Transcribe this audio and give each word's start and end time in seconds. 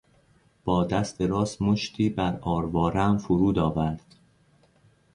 با 0.63 0.83
دست 0.85 1.21
راست 1.21 1.61
مشتی 1.61 2.09
بر 2.09 2.39
آروارهام 2.41 3.17
فرود 3.17 3.59
آورد. 3.59 4.15